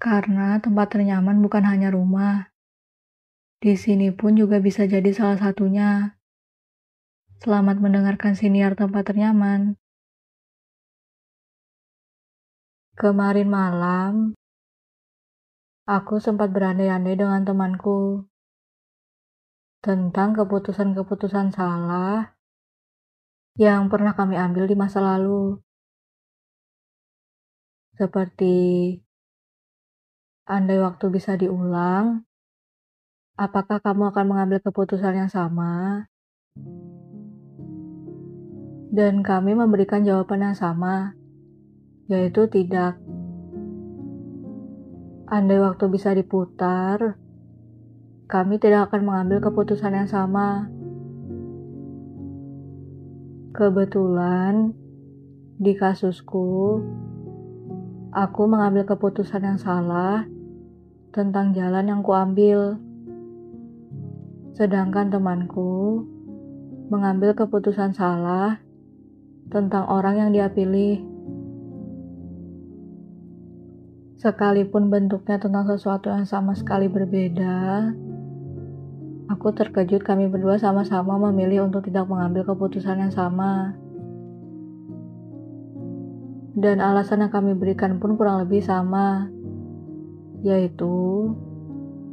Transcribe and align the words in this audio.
Karena 0.00 0.56
tempat 0.56 0.96
ternyaman 0.96 1.44
bukan 1.44 1.60
hanya 1.68 1.92
rumah. 1.92 2.48
Di 3.60 3.76
sini 3.76 4.08
pun 4.08 4.32
juga 4.32 4.56
bisa 4.56 4.88
jadi 4.88 5.12
salah 5.12 5.36
satunya. 5.36 6.16
Selamat 7.44 7.76
mendengarkan 7.76 8.32
siniar 8.32 8.72
tempat 8.72 9.12
ternyaman. 9.12 9.76
Kemarin 12.96 13.48
malam, 13.52 14.12
aku 15.84 16.16
sempat 16.16 16.48
berandai-andai 16.48 17.20
dengan 17.20 17.44
temanku 17.44 18.24
tentang 19.84 20.32
keputusan-keputusan 20.36 21.52
salah 21.52 22.36
yang 23.60 23.92
pernah 23.92 24.16
kami 24.16 24.40
ambil 24.40 24.64
di 24.64 24.76
masa 24.76 25.04
lalu. 25.04 25.60
Seperti 27.96 28.56
andai 30.50 30.82
waktu 30.82 31.06
bisa 31.14 31.38
diulang, 31.38 32.26
apakah 33.38 33.78
kamu 33.78 34.10
akan 34.10 34.24
mengambil 34.26 34.58
keputusan 34.58 35.14
yang 35.14 35.30
sama? 35.30 36.04
Dan 38.90 39.22
kami 39.22 39.54
memberikan 39.54 40.02
jawaban 40.02 40.50
yang 40.50 40.58
sama, 40.58 41.14
yaitu 42.10 42.50
tidak. 42.50 42.98
Andai 45.30 45.62
waktu 45.62 45.86
bisa 45.86 46.10
diputar, 46.18 47.14
kami 48.26 48.58
tidak 48.58 48.90
akan 48.90 49.06
mengambil 49.06 49.38
keputusan 49.38 49.94
yang 49.94 50.10
sama. 50.10 50.66
Kebetulan, 53.54 54.74
di 55.62 55.78
kasusku, 55.78 56.82
aku 58.10 58.42
mengambil 58.50 58.82
keputusan 58.82 59.46
yang 59.46 59.60
salah 59.62 60.26
tentang 61.10 61.50
jalan 61.50 61.90
yang 61.90 62.02
kuambil. 62.06 62.78
Sedangkan 64.54 65.10
temanku 65.10 66.06
mengambil 66.90 67.34
keputusan 67.34 67.94
salah 67.94 68.62
tentang 69.50 69.86
orang 69.90 70.22
yang 70.22 70.30
dia 70.30 70.46
pilih. 70.50 71.02
Sekalipun 74.20 74.92
bentuknya 74.92 75.40
tentang 75.40 75.64
sesuatu 75.64 76.12
yang 76.12 76.28
sama 76.28 76.52
sekali 76.52 76.92
berbeda, 76.92 77.88
aku 79.32 79.48
terkejut 79.56 80.04
kami 80.04 80.28
berdua 80.28 80.60
sama-sama 80.60 81.16
memilih 81.30 81.66
untuk 81.66 81.88
tidak 81.88 82.04
mengambil 82.04 82.44
keputusan 82.44 83.00
yang 83.00 83.14
sama. 83.14 83.72
Dan 86.52 86.84
alasan 86.84 87.24
yang 87.24 87.32
kami 87.32 87.56
berikan 87.56 87.96
pun 87.96 88.20
kurang 88.20 88.44
lebih 88.44 88.60
sama, 88.60 89.32
yaitu 90.40 91.32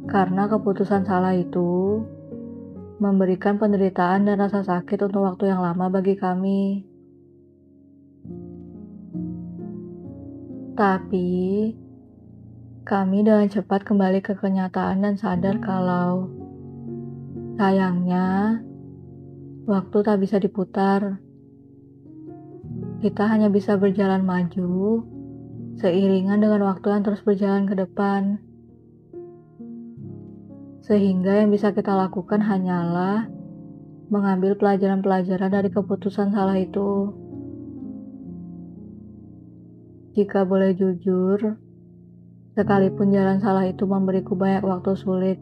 karena 0.08 0.48
keputusan 0.48 1.04
salah 1.04 1.36
itu 1.36 2.00
memberikan 2.98 3.60
penderitaan 3.62 4.26
dan 4.26 4.42
rasa 4.42 4.66
sakit 4.66 5.06
untuk 5.06 5.22
waktu 5.22 5.52
yang 5.52 5.62
lama 5.62 5.86
bagi 5.86 6.18
kami. 6.18 6.82
Tapi, 10.78 11.30
kami 12.86 13.18
dengan 13.26 13.50
cepat 13.50 13.82
kembali 13.82 14.22
ke 14.22 14.38
kenyataan 14.38 15.02
dan 15.02 15.14
sadar 15.18 15.58
kalau 15.58 16.30
sayangnya 17.58 18.58
waktu 19.66 19.98
tak 20.06 20.18
bisa 20.22 20.38
diputar. 20.38 21.18
Kita 22.98 23.30
hanya 23.30 23.46
bisa 23.50 23.78
berjalan 23.78 24.26
maju 24.26 25.06
seiringan 25.78 26.42
dengan 26.42 26.66
waktu 26.66 26.90
yang 26.90 27.02
terus 27.06 27.22
berjalan 27.22 27.70
ke 27.70 27.74
depan. 27.78 28.42
Sehingga 30.82 31.44
yang 31.44 31.54
bisa 31.54 31.70
kita 31.70 31.94
lakukan 31.94 32.42
hanyalah 32.42 33.30
mengambil 34.08 34.56
pelajaran-pelajaran 34.58 35.52
dari 35.52 35.70
keputusan 35.70 36.34
salah 36.34 36.56
itu. 36.58 37.12
Jika 40.18 40.42
boleh 40.42 40.74
jujur, 40.74 41.54
sekalipun 42.58 43.14
jalan 43.14 43.38
salah 43.38 43.68
itu 43.68 43.86
memberiku 43.86 44.34
banyak 44.34 44.66
waktu 44.66 44.98
sulit 44.98 45.38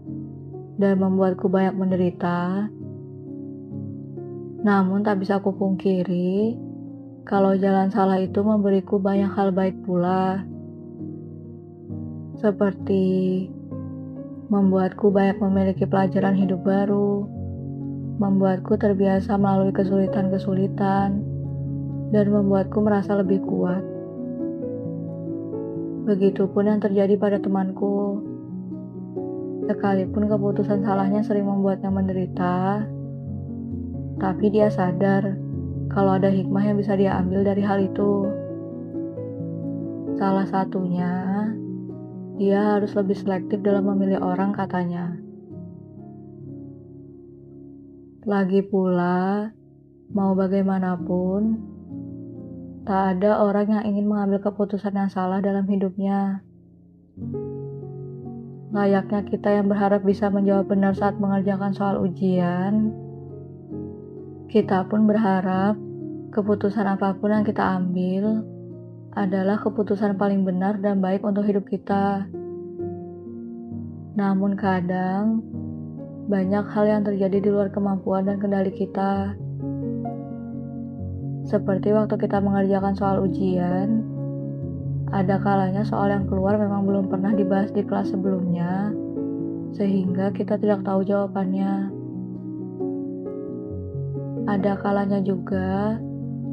dan 0.76 1.00
membuatku 1.00 1.48
banyak 1.48 1.72
menderita, 1.72 2.68
namun 4.66 5.00
tak 5.00 5.22
bisa 5.22 5.40
aku 5.40 5.56
pungkiri 5.56 6.65
kalau 7.26 7.58
jalan 7.58 7.90
salah 7.90 8.22
itu 8.22 8.38
memberiku 8.38 9.02
banyak 9.02 9.26
hal 9.34 9.50
baik 9.50 9.82
pula. 9.82 10.46
Seperti 12.38 13.04
membuatku 14.46 15.10
banyak 15.10 15.42
memiliki 15.42 15.90
pelajaran 15.90 16.38
hidup 16.38 16.62
baru, 16.62 17.26
membuatku 18.22 18.78
terbiasa 18.78 19.34
melalui 19.42 19.74
kesulitan-kesulitan, 19.74 21.18
dan 22.14 22.26
membuatku 22.30 22.78
merasa 22.78 23.18
lebih 23.18 23.42
kuat. 23.42 23.82
Begitupun 26.06 26.70
yang 26.70 26.78
terjadi 26.78 27.18
pada 27.18 27.42
temanku. 27.42 28.22
Sekalipun 29.66 30.30
keputusan 30.30 30.86
salahnya 30.86 31.26
sering 31.26 31.50
membuatnya 31.50 31.90
menderita, 31.90 32.86
tapi 34.22 34.46
dia 34.54 34.70
sadar 34.70 35.45
kalau 35.90 36.18
ada 36.18 36.30
hikmah 36.32 36.62
yang 36.66 36.76
bisa 36.78 36.98
dia 36.98 37.14
ambil 37.18 37.46
dari 37.46 37.62
hal 37.62 37.78
itu. 37.82 38.30
Salah 40.16 40.48
satunya, 40.48 41.12
dia 42.40 42.76
harus 42.76 42.92
lebih 42.96 43.16
selektif 43.16 43.60
dalam 43.60 43.88
memilih 43.88 44.20
orang 44.20 44.56
katanya. 44.56 45.16
Lagi 48.26 48.64
pula, 48.66 49.54
mau 50.10 50.34
bagaimanapun, 50.34 51.62
tak 52.82 53.18
ada 53.18 53.42
orang 53.42 53.66
yang 53.70 53.84
ingin 53.86 54.06
mengambil 54.10 54.42
keputusan 54.50 54.94
yang 54.94 55.10
salah 55.10 55.38
dalam 55.38 55.66
hidupnya. 55.66 56.42
Layaknya 58.74 59.20
kita 59.30 59.48
yang 59.56 59.70
berharap 59.70 60.02
bisa 60.02 60.28
menjawab 60.28 60.68
benar 60.68 60.92
saat 60.92 61.16
mengerjakan 61.16 61.72
soal 61.72 62.02
ujian, 62.02 62.92
kita 64.46 64.86
pun 64.86 65.06
berharap 65.10 65.74
Keputusan 66.36 66.84
apa 66.84 67.16
pun 67.16 67.32
yang 67.32 67.48
kita 67.48 67.64
ambil 67.80 68.44
adalah 69.16 69.56
keputusan 69.56 70.20
paling 70.20 70.44
benar 70.44 70.76
dan 70.84 71.00
baik 71.00 71.24
untuk 71.24 71.48
hidup 71.48 71.64
kita. 71.64 72.28
Namun 74.20 74.52
kadang 74.52 75.40
banyak 76.28 76.68
hal 76.76 76.84
yang 76.84 77.02
terjadi 77.08 77.40
di 77.40 77.48
luar 77.48 77.72
kemampuan 77.72 78.28
dan 78.28 78.36
kendali 78.36 78.68
kita. 78.68 79.32
Seperti 81.48 81.96
waktu 81.96 82.20
kita 82.20 82.36
mengerjakan 82.44 82.92
soal 82.92 83.24
ujian, 83.24 84.04
ada 85.16 85.40
kalanya 85.40 85.88
soal 85.88 86.12
yang 86.12 86.28
keluar 86.28 86.60
memang 86.60 86.84
belum 86.84 87.08
pernah 87.08 87.32
dibahas 87.32 87.72
di 87.72 87.80
kelas 87.80 88.12
sebelumnya, 88.12 88.92
sehingga 89.72 90.36
kita 90.36 90.60
tidak 90.60 90.84
tahu 90.84 91.00
jawabannya. 91.00 91.95
Ada 94.46 94.78
kalanya 94.78 95.18
juga 95.20 95.98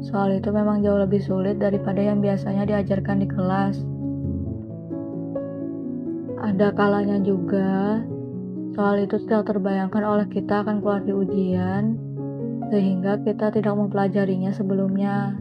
Soal 0.04 0.36
itu 0.36 0.52
memang 0.52 0.84
jauh 0.84 1.00
lebih 1.00 1.24
sulit 1.24 1.56
daripada 1.56 1.96
yang 1.96 2.20
biasanya 2.20 2.68
diajarkan 2.68 3.24
di 3.24 3.28
kelas. 3.30 3.80
Ada 6.44 6.76
kalanya 6.76 7.24
juga, 7.24 8.04
soal 8.76 9.08
itu 9.08 9.16
tidak 9.24 9.48
terbayangkan 9.48 10.04
oleh 10.04 10.28
kita 10.28 10.60
akan 10.60 10.84
keluar 10.84 11.00
di 11.00 11.16
ujian, 11.16 11.96
sehingga 12.68 13.16
kita 13.24 13.48
tidak 13.48 13.72
mempelajarinya 13.72 14.52
sebelumnya. 14.52 15.40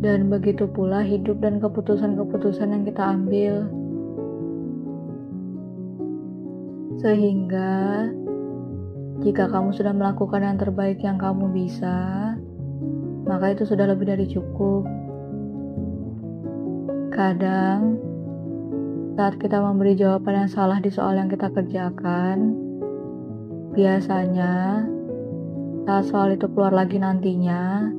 Dan 0.00 0.32
begitu 0.32 0.64
pula 0.72 1.04
hidup 1.04 1.44
dan 1.44 1.60
keputusan-keputusan 1.60 2.72
yang 2.72 2.88
kita 2.88 3.02
ambil. 3.12 3.68
Sehingga 7.04 8.08
jika 9.18 9.50
kamu 9.50 9.74
sudah 9.74 9.90
melakukan 9.90 10.46
yang 10.46 10.54
terbaik 10.54 11.02
yang 11.02 11.18
kamu 11.18 11.50
bisa, 11.50 12.32
maka 13.26 13.50
itu 13.50 13.66
sudah 13.66 13.90
lebih 13.90 14.06
dari 14.14 14.30
cukup. 14.30 14.86
Kadang, 17.10 17.98
saat 19.18 19.34
kita 19.42 19.58
memberi 19.58 19.98
jawaban 19.98 20.46
yang 20.46 20.50
salah 20.50 20.78
di 20.78 20.94
soal 20.94 21.18
yang 21.18 21.26
kita 21.26 21.50
kerjakan, 21.50 22.54
biasanya 23.74 24.86
saat 25.82 26.04
soal 26.06 26.38
itu 26.38 26.46
keluar 26.54 26.70
lagi 26.70 27.02
nantinya, 27.02 27.90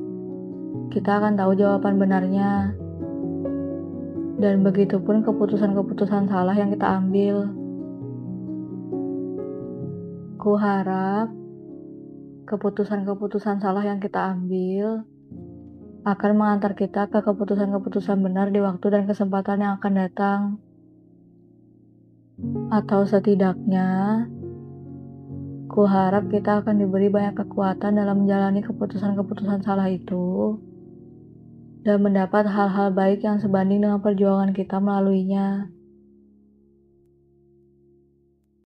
kita 0.88 1.20
akan 1.20 1.36
tahu 1.36 1.52
jawaban 1.52 2.00
benarnya. 2.00 2.72
Dan 4.40 4.64
begitu 4.64 4.96
pun 4.96 5.20
keputusan-keputusan 5.20 6.32
salah 6.32 6.56
yang 6.56 6.72
kita 6.72 6.88
ambil. 6.88 7.59
Ku 10.40 10.56
harap 10.56 11.28
keputusan-keputusan 12.48 13.60
salah 13.60 13.84
yang 13.84 14.00
kita 14.00 14.32
ambil 14.32 15.04
akan 16.08 16.32
mengantar 16.32 16.72
kita 16.72 17.12
ke 17.12 17.20
keputusan-keputusan 17.20 18.24
benar 18.24 18.48
di 18.48 18.56
waktu 18.64 18.86
dan 18.88 19.04
kesempatan 19.04 19.60
yang 19.60 19.76
akan 19.76 19.92
datang. 20.00 20.40
Atau 22.72 23.04
setidaknya, 23.04 24.24
ku 25.68 25.84
harap 25.84 26.32
kita 26.32 26.64
akan 26.64 26.88
diberi 26.88 27.12
banyak 27.12 27.36
kekuatan 27.36 28.00
dalam 28.00 28.24
menjalani 28.24 28.64
keputusan-keputusan 28.64 29.60
salah 29.60 29.92
itu 29.92 30.56
dan 31.84 32.00
mendapat 32.00 32.48
hal-hal 32.48 32.88
baik 32.96 33.20
yang 33.28 33.36
sebanding 33.44 33.84
dengan 33.84 34.00
perjuangan 34.00 34.56
kita 34.56 34.80
melaluinya. 34.80 35.68